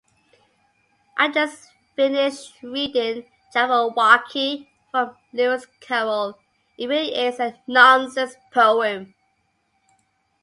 [1.15, 6.39] I just finished reading "Jabberwocky" from Lewis Carroll.
[6.75, 9.13] It really is a nonsense poem.